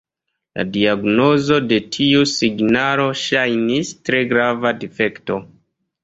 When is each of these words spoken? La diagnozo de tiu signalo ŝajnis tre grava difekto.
La 0.59 0.63
diagnozo 0.75 1.57
de 1.71 1.77
tiu 1.97 2.23
signalo 2.31 3.05
ŝajnis 3.23 3.91
tre 4.09 4.23
grava 4.31 4.73
difekto. 4.85 5.39